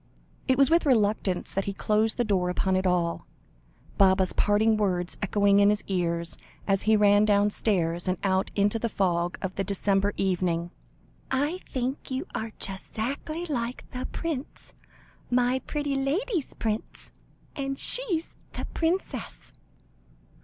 It 0.47 0.57
was 0.57 0.71
with 0.71 0.87
reluctance 0.87 1.53
that 1.53 1.65
he 1.65 1.73
closed 1.75 2.17
the 2.17 2.23
door 2.23 2.49
upon 2.49 2.75
it 2.75 2.87
all, 2.87 3.27
Baba's 3.99 4.33
parting 4.33 4.75
words 4.75 5.15
echoing 5.21 5.59
in 5.59 5.69
his 5.69 5.83
ears, 5.85 6.39
as 6.67 6.81
he 6.81 6.95
ran 6.95 7.23
downstairs, 7.23 8.07
and 8.07 8.17
out 8.23 8.49
into 8.55 8.79
the 8.79 8.89
fog 8.89 9.37
of 9.43 9.53
the 9.57 9.63
December 9.63 10.15
evening 10.17 10.71
"I 11.29 11.59
think 11.71 12.09
you 12.09 12.25
are 12.33 12.51
just 12.57 12.95
'zackly 12.97 13.47
like 13.47 13.85
the 13.91 14.07
prince 14.07 14.73
my 15.29 15.59
pretty 15.67 15.95
lady's 15.95 16.51
prince 16.55 17.11
and 17.55 17.77
she's 17.77 18.33
the 18.53 18.65
princess!" 18.73 19.53